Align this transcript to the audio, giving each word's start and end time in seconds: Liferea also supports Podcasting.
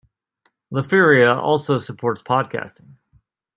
Liferea 0.73 1.37
also 1.37 1.77
supports 1.77 2.23
Podcasting. 2.23 2.95